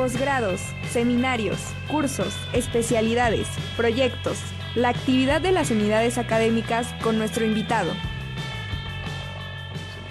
posgrados, 0.00 0.62
seminarios, 0.90 1.58
cursos, 1.86 2.34
especialidades, 2.54 3.46
proyectos, 3.76 4.38
la 4.74 4.88
actividad 4.88 5.42
de 5.42 5.52
las 5.52 5.70
unidades 5.70 6.16
académicas 6.16 6.94
con 7.02 7.18
nuestro 7.18 7.44
invitado. 7.44 7.92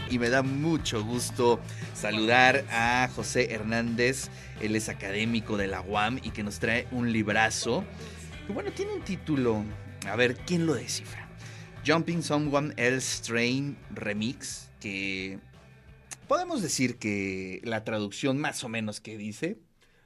Y 0.07 0.19
me 0.19 0.29
da 0.29 0.43
mucho 0.43 1.03
gusto 1.03 1.59
saludar 1.95 2.65
a 2.69 3.09
José 3.15 3.51
Hernández, 3.51 4.29
él 4.61 4.75
es 4.75 4.89
académico 4.89 5.57
de 5.57 5.65
la 5.65 5.81
UAM 5.81 6.19
y 6.21 6.29
que 6.29 6.43
nos 6.43 6.59
trae 6.59 6.85
un 6.91 7.11
librazo. 7.11 7.83
Y 8.47 8.53
bueno, 8.53 8.71
tiene 8.71 8.93
un 8.93 9.01
título, 9.01 9.65
a 10.07 10.15
ver, 10.15 10.35
¿quién 10.45 10.67
lo 10.67 10.75
descifra? 10.75 11.27
Jumping 11.83 12.21
Someone 12.21 12.75
Else 12.77 13.23
Train 13.23 13.75
Remix, 13.89 14.69
que 14.79 15.39
podemos 16.27 16.61
decir 16.61 16.99
que 16.99 17.59
la 17.63 17.83
traducción 17.83 18.37
más 18.37 18.63
o 18.63 18.69
menos 18.69 19.01
que 19.01 19.17
dice. 19.17 19.57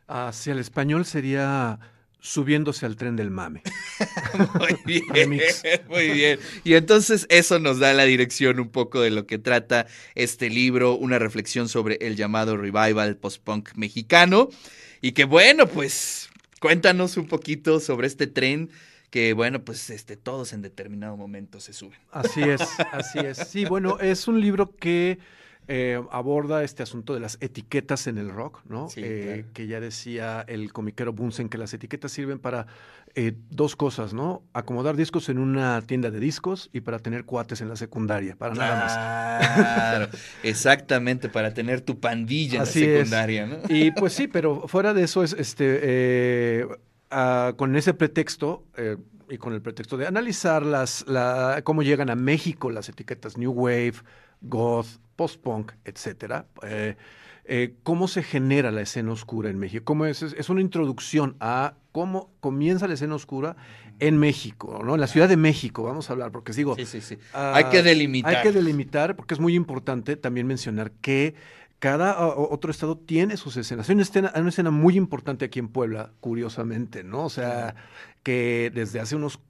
Hacia 0.08 0.54
el 0.54 0.60
español 0.60 1.06
sería 1.06 1.80
subiéndose 2.24 2.86
al 2.86 2.96
tren 2.96 3.18
del 3.18 3.32
mame. 3.32 3.62
muy 4.60 4.78
bien, 5.04 5.42
muy 5.90 6.10
bien. 6.10 6.40
Y 6.64 6.76
entonces 6.76 7.26
eso 7.30 7.60
nos 7.60 7.80
da 7.80 7.94
la 7.94 8.06
dirección 8.06 8.60
un 8.60 8.70
poco 8.70 9.02
de 9.02 9.12
lo 9.12 9.28
que 9.28 9.38
trata 9.38 9.88
este 10.16 10.50
libro, 10.50 10.96
una 10.96 11.20
reflexión 11.20 11.68
sobre 11.68 11.98
el 12.02 12.16
llamado 12.16 12.56
revival 12.56 13.18
post-punk 13.18 13.76
mexicano. 13.76 14.50
Y 15.02 15.12
que 15.12 15.26
bueno, 15.26 15.68
pues 15.68 16.30
cuéntanos 16.62 17.18
un 17.18 17.28
poquito 17.28 17.82
sobre 17.82 18.08
este 18.08 18.26
tren 18.26 18.70
que 19.10 19.34
bueno, 19.34 19.64
pues 19.64 19.92
este, 19.92 20.18
todos 20.18 20.54
en 20.54 20.64
determinado 20.64 21.16
momento 21.18 21.60
se 21.60 21.74
suben. 21.74 22.00
Así 22.10 22.42
es, 22.42 22.62
así 22.92 23.20
es. 23.20 23.38
Sí, 23.38 23.66
bueno, 23.66 24.00
es 24.00 24.28
un 24.28 24.42
libro 24.42 24.76
que 24.76 25.20
eh, 25.68 26.02
aborda 26.12 26.64
este 26.64 26.84
asunto 26.84 27.14
de 27.14 27.22
las 27.22 27.38
etiquetas 27.40 28.08
en 28.08 28.18
el 28.18 28.30
rock, 28.30 28.62
¿no? 28.68 28.88
Eh, 28.98 29.46
que 29.54 29.68
ya 29.68 29.80
decía 29.80 30.44
el 30.48 30.74
comiquero 30.74 31.14
Bunsen 31.14 31.48
que 31.48 31.58
las 31.58 31.74
etiquetas 31.74 32.12
sirven 32.12 32.38
para 32.38 32.68
eh, 33.16 33.34
dos 33.50 33.76
cosas, 33.76 34.14
¿no? 34.14 34.44
Acomodar 34.52 34.98
discos 34.98 35.30
en 35.30 35.38
una 35.38 35.82
tienda 35.82 36.12
de 36.12 36.20
discos 36.20 36.70
y 36.74 36.82
para 36.82 37.00
tener 37.00 37.24
cuates 37.24 37.62
en 37.62 37.70
la 37.70 37.78
secundaria, 37.78 38.36
para 38.36 38.56
nada 38.56 38.76
más. 38.76 39.56
Claro, 39.56 40.10
exactamente, 40.44 41.30
para 41.30 41.54
tener 41.54 41.80
tu 41.80 42.00
pandilla 42.00 42.56
en 42.56 42.60
la 42.60 42.66
secundaria, 42.66 43.46
¿no? 43.46 43.58
Y 43.70 43.92
pues 43.92 44.14
sí, 44.14 44.28
pero 44.28 44.68
fuera 44.68 44.94
de 44.94 45.04
eso 45.04 45.24
es 45.24 45.32
este 45.32 46.68
ah, 47.10 47.54
con 47.56 47.76
ese 47.78 47.94
pretexto 47.94 48.66
y 49.30 49.38
con 49.38 49.54
el 49.54 49.62
pretexto 49.62 49.96
de 49.96 50.08
analizar 50.08 50.66
las, 50.66 51.06
cómo 51.64 51.84
llegan 51.84 52.10
a 52.10 52.16
México 52.16 52.70
las 52.70 52.90
etiquetas 52.90 53.38
New 53.38 53.52
Wave, 53.52 53.96
goth, 54.42 54.88
post-punk, 55.16 55.74
etcétera. 55.86 56.48
Eh, 56.64 56.96
eh, 57.46 57.76
¿Cómo 57.84 58.08
se 58.08 58.24
genera 58.24 58.72
la 58.72 58.82
escena 58.82 59.12
oscura 59.12 59.50
en 59.50 59.60
México? 59.60 59.84
¿Cómo 59.84 60.06
es, 60.06 60.22
es, 60.22 60.50
una 60.50 60.62
introducción 60.62 61.36
a 61.40 61.76
cómo 61.92 62.32
comienza 62.40 62.88
la 62.88 62.94
escena 62.94 63.16
oscura 63.16 63.58
en 64.00 64.18
México, 64.18 64.82
¿no? 64.84 64.96
En 64.96 65.02
la 65.02 65.08
Ciudad 65.08 65.28
de 65.28 65.38
México, 65.38 65.84
vamos 65.84 66.10
a 66.10 66.14
hablar, 66.14 66.32
porque 66.32 66.54
digo... 66.54 66.76
Sí, 66.76 66.86
sí, 66.86 67.02
sí. 67.02 67.18
Ah, 67.34 67.54
hay 67.56 67.66
que 67.66 67.84
delimitar. 67.84 68.36
Hay 68.36 68.44
que 68.44 68.52
delimitar, 68.52 69.16
porque 69.16 69.34
es 69.34 69.40
muy 69.40 69.56
importante 69.56 70.16
también 70.16 70.48
mencionar 70.48 70.92
que 70.92 71.36
cada 71.80 72.26
otro 72.28 72.72
estado 72.72 72.98
tiene 72.98 73.36
sus 73.36 73.58
escenas. 73.58 73.90
Hay 73.90 73.96
una 73.96 74.04
escena, 74.04 74.32
hay 74.34 74.40
una 74.40 74.52
escena 74.52 74.72
muy 74.72 74.96
importante 74.96 75.44
aquí 75.44 75.60
en 75.60 75.68
Puebla, 75.68 76.14
curiosamente, 76.22 77.04
¿no? 77.04 77.26
O 77.26 77.30
sea, 77.30 77.76
que 78.24 78.72
desde 78.74 79.02
hace 79.02 79.18
unos 79.18 79.42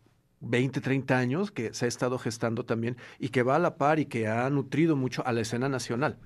20, 0.43 0.81
30 0.81 1.17
años 1.17 1.51
que 1.51 1.73
se 1.73 1.85
ha 1.85 1.87
estado 1.87 2.19
gestando 2.19 2.65
también 2.65 2.97
y 3.19 3.29
que 3.29 3.43
va 3.43 3.55
a 3.55 3.59
la 3.59 3.75
par 3.77 3.99
y 3.99 4.05
que 4.05 4.27
ha 4.27 4.49
nutrido 4.49 4.95
mucho 4.95 5.25
a 5.25 5.31
la 5.31 5.41
escena 5.41 5.69
nacional. 5.69 6.17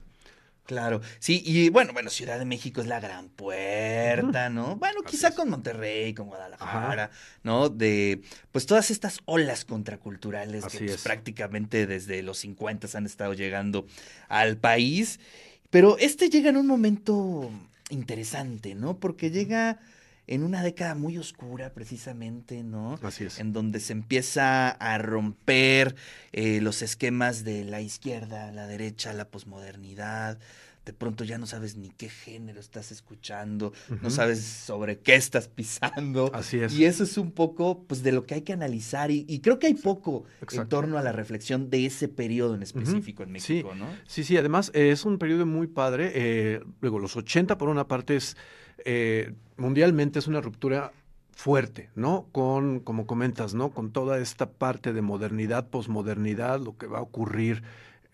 Claro, 0.67 0.99
sí, 1.19 1.41
y 1.45 1.69
bueno, 1.69 1.93
bueno, 1.93 2.09
Ciudad 2.09 2.37
de 2.37 2.43
México 2.43 2.81
es 2.81 2.87
la 2.87 2.99
gran 2.99 3.29
puerta, 3.29 4.49
¿no? 4.49 4.75
Bueno, 4.75 5.01
quizá 5.01 5.33
con 5.33 5.49
Monterrey, 5.49 6.13
con 6.13 6.27
Guadalajara, 6.27 7.09
¿no? 7.41 7.69
De, 7.69 8.21
pues 8.51 8.65
todas 8.65 8.91
estas 8.91 9.21
olas 9.23 9.63
contraculturales 9.63 10.65
que 10.65 10.79
pues, 10.79 11.01
prácticamente 11.03 11.87
desde 11.87 12.21
los 12.21 12.39
50 12.39 12.89
han 12.97 13.05
estado 13.05 13.33
llegando 13.33 13.87
al 14.27 14.57
país, 14.57 15.21
pero 15.69 15.97
este 15.99 16.29
llega 16.29 16.49
en 16.49 16.57
un 16.57 16.67
momento 16.67 17.49
interesante, 17.89 18.75
¿no? 18.75 18.99
Porque 18.99 19.31
llega 19.31 19.79
en 20.27 20.43
una 20.43 20.61
década 20.61 20.93
muy 20.93 21.17
oscura 21.17 21.73
precisamente, 21.73 22.63
¿no? 22.63 22.99
Así 23.01 23.23
es. 23.23 23.39
En 23.39 23.53
donde 23.53 23.79
se 23.79 23.93
empieza 23.93 24.69
a 24.69 24.97
romper 24.97 25.95
eh, 26.33 26.59
los 26.61 26.81
esquemas 26.81 27.45
de 27.45 27.63
la 27.63 27.81
izquierda, 27.81 28.51
la 28.51 28.67
derecha, 28.67 29.13
la 29.13 29.29
posmodernidad. 29.29 30.37
De 30.85 30.93
pronto 30.93 31.25
ya 31.25 31.37
no 31.37 31.45
sabes 31.47 31.75
ni 31.75 31.89
qué 31.89 32.07
género 32.07 32.61
estás 32.61 32.93
escuchando, 32.93 33.73
no 34.01 34.09
sabes 34.09 34.41
sobre 34.41 34.99
qué 34.99 35.15
estás 35.15 35.49
pisando. 35.49 36.31
Así 36.33 36.59
es. 36.59 36.73
Y 36.73 36.85
eso 36.85 37.03
es 37.03 37.17
un 37.17 37.33
poco 37.33 37.83
pues, 37.83 38.03
de 38.03 38.13
lo 38.13 38.25
que 38.25 38.35
hay 38.35 38.41
que 38.43 38.53
analizar. 38.53 39.11
Y, 39.11 39.41
creo 39.41 39.59
que 39.59 39.67
hay 39.67 39.73
poco 39.73 40.23
en 40.49 40.69
torno 40.69 40.97
a 40.97 41.01
la 41.01 41.11
reflexión 41.11 41.69
de 41.69 41.85
ese 41.85 42.07
periodo 42.07 42.55
en 42.55 42.63
específico 42.63 43.23
en 43.23 43.33
México, 43.33 43.71
sí. 43.73 43.79
¿no? 43.79 43.85
Sí, 44.07 44.23
sí, 44.23 44.37
además 44.37 44.71
es 44.73 45.03
un 45.03 45.17
periodo 45.17 45.45
muy 45.45 45.67
padre. 45.67 46.13
Eh, 46.15 46.61
luego, 46.79 46.99
los 46.99 47.17
80 47.17 47.57
por 47.57 47.67
una 47.67 47.89
parte 47.89 48.15
es 48.15 48.37
eh, 48.85 49.33
mundialmente 49.57 50.19
es 50.19 50.27
una 50.27 50.41
ruptura 50.41 50.91
fuerte, 51.31 51.89
¿no? 51.95 52.27
Con, 52.31 52.79
como 52.79 53.05
comentas, 53.05 53.53
¿no? 53.53 53.69
Con 53.69 53.91
toda 53.91 54.19
esta 54.19 54.49
parte 54.49 54.93
de 54.93 55.01
modernidad, 55.01 55.69
posmodernidad, 55.69 56.59
lo 56.59 56.77
que 56.77 56.87
va 56.87 56.99
a 56.99 57.03
ocurrir 57.03 57.63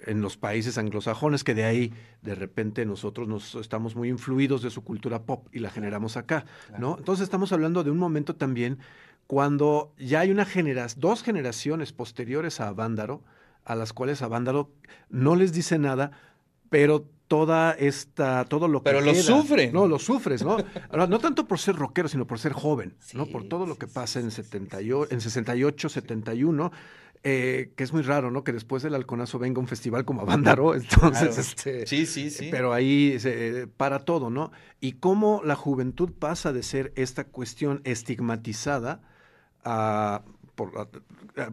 en 0.06 0.22
los 0.22 0.36
países 0.36 0.78
anglosajones, 0.78 1.44
que 1.44 1.56
de 1.56 1.64
ahí 1.64 1.94
de 2.22 2.36
repente 2.36 2.86
nosotros 2.86 3.28
nos 3.28 3.56
estamos 3.56 3.96
muy 3.96 4.10
influidos 4.10 4.62
de 4.62 4.70
su 4.70 4.84
cultura 4.84 5.24
pop 5.24 5.48
y 5.54 5.60
la 5.60 5.70
generamos 5.70 6.18
acá, 6.18 6.46
¿no? 6.78 6.98
Entonces 6.98 7.24
estamos 7.24 7.54
hablando 7.54 7.84
de 7.84 7.92
un 7.92 7.98
momento 7.98 8.36
también 8.36 8.80
cuando 9.28 9.94
ya 9.98 10.20
hay 10.20 10.32
una 10.32 10.46
generación, 10.46 11.00
dos 11.00 11.24
generaciones 11.24 11.94
posteriores 11.94 12.60
a 12.60 12.72
Vándaro, 12.74 13.24
a 13.64 13.76
las 13.76 13.94
cuales 13.94 14.22
a 14.22 14.28
Vándaro 14.28 14.70
no 15.10 15.36
les 15.36 15.54
dice 15.54 15.80
nada, 15.80 16.12
pero 16.70 17.08
toda 17.34 17.72
esta, 17.72 18.46
todo 18.46 18.68
lo 18.68 18.84
que 18.84 18.92
Pero 18.92 19.02
lo 19.02 19.16
sufre. 19.16 19.72
No, 19.72 19.88
lo 19.88 19.98
sufres, 19.98 20.44
¿no? 20.44 20.58
no 20.92 21.18
tanto 21.18 21.48
por 21.48 21.58
ser 21.58 21.76
rockero, 21.76 22.08
sino 22.08 22.28
por 22.28 22.38
ser 22.38 22.54
joven, 22.54 22.94
¿no? 23.16 23.26
Por 23.26 23.46
todo 23.46 23.66
lo 23.66 23.76
que 23.76 23.88
pasa 23.88 24.20
en, 24.20 24.30
78, 24.30 25.12
en 25.12 25.20
68, 25.20 25.90
71. 25.90 26.72
Eh, 27.24 27.72
que 27.76 27.84
es 27.84 27.92
muy 27.92 28.04
raro, 28.04 28.30
¿no? 28.30 28.44
Que 28.44 28.52
después 28.52 28.84
del 28.84 28.94
halconazo 28.94 29.40
venga 29.40 29.60
un 29.60 29.68
festival 29.68 30.06
como 30.06 30.22
Avándaro, 30.22 30.76
entonces, 30.76 31.40
este, 31.40 31.88
sí, 31.88 32.06
sí, 32.06 32.30
sí. 32.30 32.50
Pero 32.52 32.72
ahí 32.72 33.20
se, 33.20 33.66
para 33.66 34.00
todo, 34.06 34.30
¿no? 34.30 34.52
Y 34.80 34.92
cómo 34.94 35.42
la 35.44 35.56
juventud 35.56 36.12
pasa 36.12 36.54
de 36.54 36.62
ser 36.62 36.94
esta 36.96 37.24
cuestión 37.24 37.82
estigmatizada 37.84 39.02
a 39.64 40.22
por, 40.56 40.90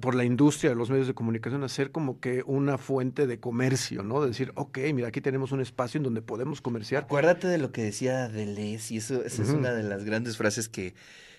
por, 0.01 0.15
la 0.15 0.25
industria 0.25 0.71
de 0.71 0.77
los 0.77 0.91
medios 0.91 1.07
de 1.07 1.15
comunicación 1.15 1.63
hacer 1.65 1.91
como 1.91 2.21
que 2.21 2.43
una 2.47 2.79
fuente 2.79 3.27
de 3.27 3.41
comercio, 3.41 4.03
¿no? 4.03 4.21
De 4.21 4.29
decir, 4.29 4.53
ok, 4.55 4.79
mira, 4.95 5.09
aquí 5.09 5.21
tenemos 5.21 5.53
un 5.53 5.61
espacio 5.61 5.99
en 5.99 6.05
donde 6.05 6.23
podemos 6.23 6.61
comerciar. 6.61 7.05
Acuérdate 7.05 7.49
de 7.49 7.59
lo 7.59 7.73
que 7.73 7.83
decía 7.83 8.29
Deleuze, 8.29 8.95
y 8.95 8.99
eso, 8.99 9.25
esa 9.25 9.43
es 9.43 9.51
una 9.51 9.73
de 9.73 9.83
las 9.83 10.05
grandes 10.05 10.37
frases 10.37 10.69
que, 10.69 10.95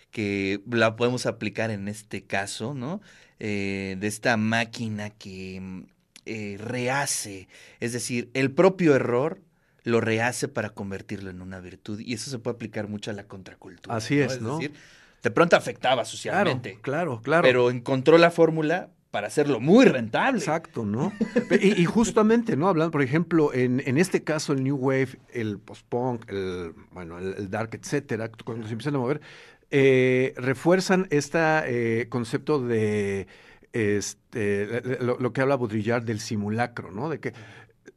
que 0.10 0.62
la 0.70 0.96
podemos 0.96 1.26
aplicar 1.26 1.72
en 1.72 1.88
este 1.88 2.24
caso, 2.24 2.74
¿no? 2.74 3.02
Eh, 3.40 3.96
de 4.00 4.08
esta 4.08 4.38
máquina 4.38 5.10
que 5.10 5.86
eh, 6.26 6.58
rehace, 6.60 7.48
es 7.80 7.94
decir, 7.94 8.30
el 8.34 8.52
propio 8.52 8.96
error 8.96 9.42
lo 9.84 10.00
rehace 10.00 10.48
para 10.48 10.70
convertirlo 10.70 11.30
en 11.30 11.42
una 11.42 11.60
virtud, 11.60 12.00
y 12.00 12.14
eso 12.14 12.30
se 12.30 12.40
puede 12.40 12.56
aplicar 12.56 12.88
mucho 12.88 13.10
a 13.10 13.14
la 13.14 13.24
contracultura. 13.24 13.96
Así 13.96 14.20
es, 14.20 14.42
¿no? 14.42 14.58
Decir, 14.58 14.74
de 15.22 15.32
pronto 15.32 15.56
afectaba 15.56 16.06
socialmente. 16.06 16.80
Claro, 16.82 17.22
claro, 17.22 17.44
Pero 17.44 17.70
encontró 17.70 18.18
la 18.18 18.32
fórmula 18.32 18.90
para 19.12 19.28
hacerlo 19.28 19.60
muy 19.60 19.86
rentable. 19.86 20.40
Exacto, 20.40 20.86
¿no? 20.86 21.12
y, 21.62 21.84
justamente, 21.86 22.56
¿no? 22.56 22.70
Hablando, 22.70 22.92
por 22.92 23.02
ejemplo, 23.02 23.54
en, 23.54 23.82
en, 23.86 23.98
este 23.98 24.24
caso, 24.24 24.54
el 24.54 24.64
New 24.64 24.78
Wave, 24.78 25.20
el 25.34 25.60
post-punk, 25.60 26.30
el, 26.30 26.74
bueno, 26.92 27.20
el, 27.20 27.50
dark, 27.50 27.72
etcétera, 27.74 28.32
cuando 28.44 28.66
se 28.68 28.74
empiezan 28.74 28.96
a 28.96 29.00
mover, 29.00 29.22
eh, 29.70 30.34
refuerzan 30.38 31.08
este 31.12 32.08
concepto 32.10 32.66
de 32.66 33.28
este, 33.74 34.82
lo, 35.02 35.18
lo, 35.18 35.34
que 35.34 35.42
habla 35.42 35.56
Baudrillard 35.56 36.04
del 36.04 36.20
simulacro, 36.20 36.92
¿no? 36.92 37.10
De 37.10 37.20
que 37.20 37.34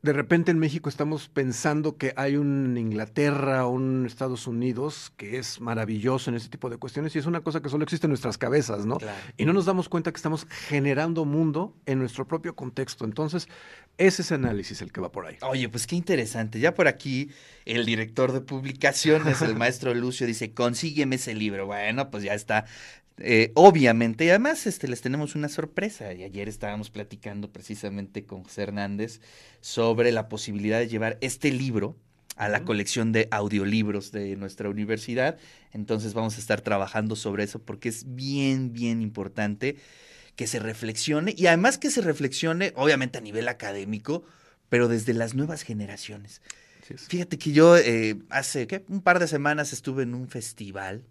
de 0.03 0.13
repente 0.13 0.51
en 0.51 0.59
México 0.59 0.89
estamos 0.89 1.29
pensando 1.29 1.97
que 1.97 2.13
hay 2.17 2.37
un 2.37 2.77
Inglaterra, 2.77 3.67
un 3.67 4.05
Estados 4.07 4.47
Unidos 4.47 5.13
que 5.17 5.39
es 5.39 5.61
maravilloso 5.61 6.31
en 6.31 6.37
ese 6.37 6.49
tipo 6.49 6.71
de 6.71 6.77
cuestiones 6.77 7.15
y 7.17 7.19
es 7.19 7.27
una 7.27 7.43
cosa 7.43 7.61
que 7.61 7.69
solo 7.69 7.85
existe 7.85 8.07
en 8.07 8.11
nuestras 8.11 8.37
cabezas, 8.39 8.87
¿no? 8.87 8.99
Y 9.37 9.45
no 9.45 9.53
nos 9.53 9.65
damos 9.65 9.89
cuenta 9.89 10.13
que 10.13 10.17
estamos 10.17 10.47
generando 10.69 11.25
mundo 11.25 11.75
en 11.87 11.99
nuestro 11.99 12.27
propio 12.27 12.55
contexto. 12.55 13.05
Entonces, 13.05 13.49
ese 13.97 14.23
es 14.23 14.27
ese 14.27 14.35
análisis 14.35 14.83
el 14.83 14.93
que 14.93 15.01
va 15.01 15.13
por 15.13 15.27
ahí. 15.27 15.37
Oye, 15.43 15.69
pues 15.69 15.87
qué 15.87 15.97
interesante. 15.97 16.61
Ya 16.61 16.75
por 16.75 16.89
aquí 16.89 17.31
el 17.65 17.85
director 17.87 18.33
de 18.33 18.41
publicaciones, 18.41 19.43
el 19.43 19.55
maestro 19.57 19.95
Lucio, 19.95 20.27
dice, 20.27 20.53
consígueme 20.53 21.17
ese 21.17 21.35
libro. 21.35 21.67
Bueno, 21.67 22.11
pues 22.11 22.23
ya 22.25 22.35
está 22.35 22.67
eh, 23.19 23.53
obviamente, 23.55 24.25
y 24.25 24.31
además 24.31 24.67
este, 24.67 24.89
les 24.89 25.01
tenemos 25.01 25.35
una 25.35 25.49
sorpresa. 25.49 26.13
Y 26.13 26.25
ayer 26.25 26.49
estábamos 26.49 26.91
platicando 26.91 27.53
precisamente 27.53 28.25
con 28.25 28.45
José 28.45 28.63
Hernández 28.63 29.21
sobre 29.61 30.13
la 30.13 30.29
posibilidad 30.29 30.79
de 30.79 30.89
llevar 30.89 31.19
este 31.21 31.51
libro 31.53 31.97
a 32.37 32.49
la 32.49 32.65
colección 32.65 33.13
de 33.13 33.29
audiolibros 33.31 34.11
de 34.11 34.37
nuestra 34.37 34.69
universidad. 34.69 35.39
Entonces 35.73 36.15
vamos 36.15 36.37
a 36.37 36.41
estar 36.41 36.61
trabajando 36.61 37.17
sobre 37.17 37.45
eso 37.45 37.61
porque 37.61 37.89
es 37.89 38.15
bien, 38.15 38.73
bien 38.73 39.03
importante 39.03 39.77
que 40.35 40.47
se 40.47 40.59
reflexione 40.59 41.33
y 41.37 41.47
además 41.47 41.79
que 41.79 41.91
se 41.91 42.01
reflexione, 42.01 42.73
obviamente 42.75 43.19
a 43.19 43.21
nivel 43.21 43.47
académico, 43.47 44.25
pero 44.69 44.89
desde 44.89 45.15
las 45.15 45.35
nuevas 45.35 45.63
generaciones. 45.63 46.43
Fíjate 47.09 47.39
que 47.39 47.53
yo 47.53 47.79
eh, 47.79 48.17
hace 48.29 48.85
un 48.89 49.01
par 49.01 49.19
de 49.19 49.29
semanas 49.29 49.73
estuve 49.73 50.03
en 50.03 50.15
un 50.15 50.29
festival, 50.29 51.05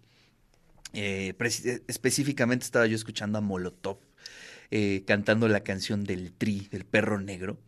eh, 0.94 1.34
eh, 1.38 1.84
específicamente 1.88 2.66
estaba 2.66 2.86
yo 2.88 2.96
escuchando 2.96 3.38
a 3.38 3.42
Molotov. 3.42 3.98
cantando 5.06 5.48
la 5.48 5.62
canción 5.62 6.04
del 6.04 6.34
Tri, 6.34 6.68
del 6.72 6.86
perro 6.86 7.20
negro. 7.20 7.60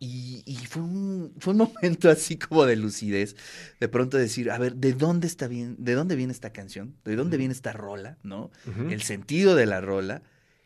Y, 0.00 0.58
fue, 0.68 0.82
un, 0.82 1.32
fue 1.38 1.54
un 1.54 1.58
momento 1.74 2.10
así 2.10 2.36
como 2.36 2.66
de 2.66 2.76
lucidez, 2.76 3.36
de 3.80 3.88
pronto 3.88 4.18
decir, 4.18 4.50
a 4.50 4.58
ver, 4.58 4.74
¿de 4.74 4.92
dónde 4.92 5.26
está 5.26 5.48
bien, 5.48 5.76
de 5.78 5.94
dónde 5.94 6.16
viene 6.16 6.32
esta 6.32 6.52
canción? 6.52 6.94
¿De 7.04 7.16
dónde 7.16 7.38
viene 7.38 7.54
esta 7.54 7.72
rola? 7.72 8.18
¿No? 8.22 8.50
El 8.90 9.00
sentido 9.02 9.54
de 9.54 9.64
la 9.64 9.80
rola 9.80 10.22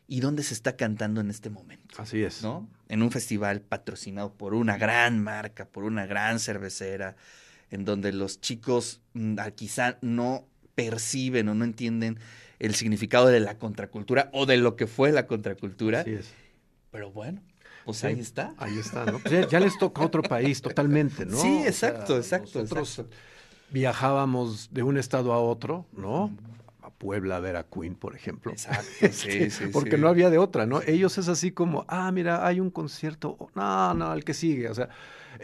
y 0.08 0.20
dónde 0.20 0.42
se 0.42 0.54
está 0.54 0.74
cantando 0.76 1.20
en 1.20 1.30
este 1.30 1.50
momento. 1.50 1.94
Así 1.98 2.22
es. 2.22 2.42
¿No? 2.42 2.68
En 2.88 3.02
un 3.02 3.10
festival 3.12 3.60
patrocinado 3.60 4.32
por 4.32 4.54
una 4.54 4.78
gran 4.78 5.22
marca, 5.22 5.66
por 5.66 5.84
una 5.84 6.06
gran 6.06 6.40
cervecera, 6.40 7.14
en 7.70 7.84
donde 7.84 8.12
los 8.12 8.40
chicos 8.40 9.02
mm, 9.12 9.36
quizá 9.54 9.98
no 10.00 10.48
perciben 10.78 11.48
o 11.48 11.54
no 11.56 11.64
entienden 11.64 12.20
el 12.60 12.76
significado 12.76 13.26
de 13.26 13.40
la 13.40 13.58
contracultura 13.58 14.30
o 14.32 14.46
de 14.46 14.58
lo 14.58 14.76
que 14.76 14.86
fue 14.86 15.10
la 15.10 15.26
contracultura. 15.26 16.02
Así 16.02 16.12
es. 16.12 16.32
Pero 16.92 17.10
bueno, 17.10 17.42
pues 17.84 18.04
ahí 18.04 18.20
está. 18.20 18.54
Ahí 18.58 18.78
está, 18.78 19.04
¿no? 19.04 19.19
Pues 19.19 19.48
ya, 19.50 19.58
les 19.58 19.76
toca 19.76 20.02
otro 20.02 20.22
país 20.22 20.62
totalmente, 20.62 21.26
¿no? 21.26 21.36
Sí, 21.36 21.62
exacto, 21.66 22.16
exacto. 22.16 22.60
Nosotros 22.60 23.02
viajábamos 23.70 24.69
de 24.72 24.84
un 24.84 24.98
estado 24.98 25.32
a 25.32 25.40
otro, 25.40 25.84
¿no? 25.92 26.26
A 26.26 26.57
Puebla 26.98 27.40
ver 27.40 27.56
a 27.56 27.64
Queen, 27.64 27.94
por 27.94 28.14
ejemplo. 28.14 28.52
Exacto, 28.52 28.84
sí, 29.12 29.50
sí. 29.50 29.66
Porque 29.72 29.96
no 29.96 30.08
había 30.08 30.30
de 30.30 30.38
otra, 30.38 30.66
¿no? 30.66 30.82
Ellos 30.82 31.16
es 31.18 31.28
así 31.28 31.52
como, 31.52 31.84
ah, 31.88 32.10
mira, 32.12 32.46
hay 32.46 32.60
un 32.60 32.70
concierto, 32.70 33.50
no, 33.54 33.94
no, 33.94 34.12
el 34.12 34.24
que 34.24 34.34
sigue, 34.34 34.68
o 34.68 34.74
sea, 34.74 34.88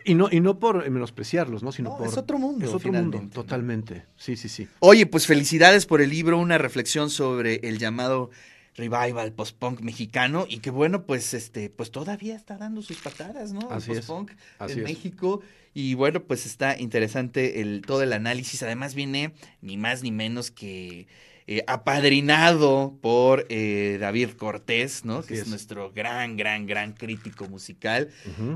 y 0.04 0.14
no, 0.14 0.28
y 0.30 0.40
no 0.40 0.58
por 0.58 0.88
menospreciarlos, 0.90 1.62
¿no? 1.62 1.70
Sino 1.70 1.96
por. 1.96 2.08
Es 2.08 2.16
otro 2.16 2.38
mundo. 2.38 2.64
Es 2.64 2.72
otro 2.72 2.92
mundo, 2.92 3.22
totalmente. 3.32 4.04
Sí, 4.16 4.36
sí, 4.36 4.48
sí. 4.48 4.68
Oye, 4.80 5.06
pues 5.06 5.26
felicidades 5.26 5.86
por 5.86 6.02
el 6.02 6.10
libro, 6.10 6.38
una 6.38 6.58
reflexión 6.58 7.10
sobre 7.10 7.60
el 7.62 7.78
llamado 7.78 8.30
revival 8.76 9.32
post-punk 9.32 9.82
mexicano 9.82 10.46
y 10.48 10.58
que 10.58 10.70
bueno, 10.70 11.04
pues 11.06 11.32
este, 11.32 11.70
pues 11.70 11.92
todavía 11.92 12.34
está 12.34 12.58
dando 12.58 12.82
sus 12.82 12.96
patadas, 12.98 13.52
¿no? 13.52 13.70
Así 13.70 13.92
el 13.92 13.98
post-punk 13.98 14.32
en 14.60 14.82
México. 14.82 15.40
Y 15.74 15.94
bueno, 15.94 16.22
pues 16.22 16.46
está 16.46 16.78
interesante 16.78 17.60
el, 17.60 17.82
todo 17.86 18.02
el 18.02 18.12
análisis. 18.12 18.62
Además 18.62 18.94
viene 18.94 19.32
ni 19.60 19.76
más 19.76 20.02
ni 20.02 20.10
menos 20.10 20.50
que 20.50 21.06
eh, 21.46 21.62
apadrinado 21.66 22.96
por 23.02 23.44
eh, 23.50 23.98
David 24.00 24.30
Cortés, 24.30 25.04
¿no? 25.04 25.22
que 25.22 25.34
es, 25.34 25.46
nuestro 25.46 25.92
gran, 25.92 26.38
gran, 26.38 26.66
gran 26.66 26.94
crítico 26.94 27.46
musical. 27.48 28.08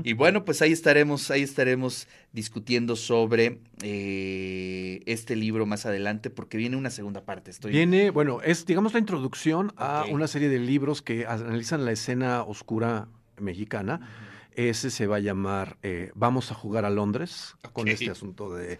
Y 0.03 0.13
bueno, 0.13 0.43
pues 0.43 0.63
ahí 0.63 0.71
estaremos, 0.71 1.29
ahí 1.29 1.43
estaremos 1.43 2.07
discutiendo 2.33 2.95
sobre 2.95 3.59
eh, 3.83 5.01
este 5.05 5.35
libro 5.35 5.67
más 5.67 5.85
adelante, 5.85 6.31
porque 6.31 6.57
viene 6.57 6.77
una 6.77 6.89
segunda 6.89 7.21
parte. 7.25 7.51
Estoy... 7.51 7.71
Viene, 7.73 8.09
bueno, 8.09 8.41
es, 8.41 8.65
digamos, 8.65 8.93
la 8.93 8.99
introducción 8.99 9.71
a 9.77 10.05
una 10.09 10.27
serie 10.27 10.49
de 10.49 10.57
libros 10.57 11.03
que 11.03 11.27
analizan 11.27 11.85
la 11.85 11.91
escena 11.91 12.41
oscura 12.41 13.07
mexicana. 13.37 14.01
Ese 14.59 14.91
se 14.91 15.07
va 15.07 15.15
a 15.15 15.19
llamar 15.19 15.77
eh, 15.83 16.11
Vamos 16.15 16.51
a 16.51 16.53
jugar 16.53 16.83
a 16.83 16.89
Londres, 16.89 17.55
con 17.71 17.87
este 17.87 18.11
asunto 18.11 18.53
de, 18.53 18.77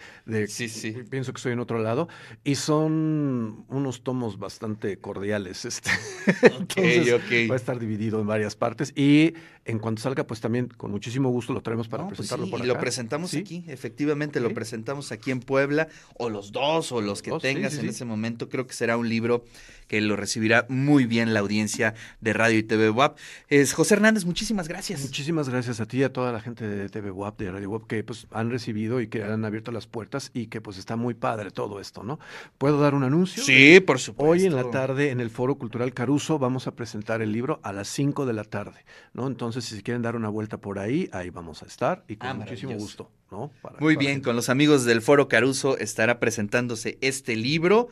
sí, 0.50 0.68
sí. 0.68 0.92
Pienso 1.10 1.32
que 1.32 1.38
estoy 1.38 1.54
en 1.54 1.60
otro 1.60 1.80
lado. 1.80 2.10
Y 2.44 2.56
son 2.56 3.64
unos 3.70 4.04
tomos 4.04 4.40
bastante 4.40 4.98
cordiales. 4.98 5.64
Este. 5.64 5.90
va 7.50 7.54
a 7.54 7.56
estar 7.56 7.80
dividido 7.80 8.20
en 8.20 8.28
varias 8.28 8.58
partes. 8.58 8.92
Y 8.94 9.36
en 9.64 9.80
cuanto 9.80 10.02
salga, 10.02 10.28
pues 10.28 10.42
también 10.42 10.68
con 10.68 10.92
muchísimo 10.92 11.30
gusto 11.30 11.54
lo 11.54 11.62
traemos 11.62 11.88
para 11.88 12.04
pues 12.04 12.18
presentarlo 12.18 12.50
por 12.50 12.60
acá. 12.60 12.66
Y 12.66 12.68
lo 12.68 12.78
presentamos 12.78 13.34
aquí, 13.34 13.64
efectivamente, 13.68 14.42
lo 14.42 14.54
presentamos 14.54 15.14
aquí 15.14 15.32
en 15.32 15.40
Puebla, 15.40 15.88
o 16.18 16.30
los 16.30 16.52
dos, 16.52 16.92
o 16.92 17.00
los 17.00 17.22
que 17.22 17.32
tengas 17.40 17.78
en 17.78 17.88
ese 17.88 18.04
momento. 18.04 18.50
Creo 18.50 18.68
que 18.68 18.74
será 18.74 18.98
un 18.98 19.08
libro 19.08 19.46
que 19.88 20.02
lo 20.02 20.16
recibirá 20.16 20.66
muy 20.70 21.06
bien 21.06 21.34
la 21.34 21.40
audiencia 21.40 21.96
de 22.20 22.34
Radio 22.34 22.60
y 22.60 22.64
TV 22.64 22.90
WAP. 22.90 23.18
Es 23.48 23.74
José 23.74 23.96
Hernández, 23.96 24.26
muchísimas 24.26 24.68
gracias. 24.68 25.02
Muchísimas 25.02 25.50
gracias 25.50 25.69
a 25.80 25.86
ti 25.86 26.00
y 26.00 26.04
a 26.04 26.12
toda 26.12 26.32
la 26.32 26.42
gente 26.42 26.68
de 26.68 26.90
TV 26.90 27.12
WAP, 27.12 27.38
de 27.38 27.52
Radio 27.52 27.70
WAP, 27.70 27.86
que 27.86 28.04
pues 28.04 28.26
han 28.32 28.50
recibido 28.50 29.00
y 29.02 29.08
que 29.08 29.24
han 29.24 29.46
abierto 29.46 29.72
las 29.72 29.86
puertas 29.86 30.32
y 30.34 30.48
que 30.48 30.62
pues 30.62 30.80
está 30.80 30.96
muy 30.96 31.14
padre 31.14 31.52
todo 31.52 31.80
esto, 31.80 32.02
¿no? 32.02 32.20
¿Puedo 32.58 32.80
dar 32.80 32.96
un 32.96 33.04
anuncio? 33.04 33.44
Sí, 33.44 33.80
por 33.80 34.00
supuesto. 34.00 34.32
Hoy 34.32 34.46
en 34.46 34.56
la 34.56 34.72
tarde 34.72 35.12
en 35.12 35.20
el 35.20 35.30
Foro 35.30 35.56
Cultural 35.56 35.94
Caruso 35.94 36.40
vamos 36.40 36.66
a 36.66 36.72
presentar 36.76 37.22
el 37.22 37.32
libro 37.32 37.60
a 37.62 37.72
las 37.72 37.88
5 37.90 38.26
de 38.26 38.34
la 38.34 38.44
tarde, 38.44 38.84
¿no? 39.14 39.28
Entonces, 39.28 39.66
si 39.66 39.76
se 39.76 39.84
quieren 39.84 40.02
dar 40.02 40.16
una 40.16 40.30
vuelta 40.30 40.58
por 40.58 40.80
ahí, 40.80 41.08
ahí 41.14 41.30
vamos 41.30 41.62
a 41.62 41.68
estar 41.68 42.04
y 42.08 42.16
con 42.16 42.30
ah, 42.30 42.34
muchísimo 42.34 42.74
gusto, 42.74 43.12
¿no? 43.32 43.52
muy 43.80 43.96
bien, 43.96 44.22
con 44.22 44.36
los 44.36 44.50
amigos 44.50 44.86
del 44.86 45.04
Foro 45.04 45.28
Caruso 45.28 45.78
estará 45.78 46.20
presentándose 46.20 46.98
este 47.02 47.36
libro 47.36 47.88